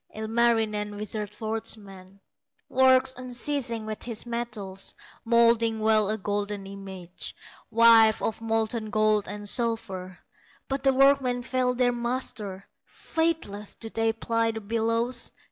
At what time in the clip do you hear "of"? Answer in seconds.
8.19-8.41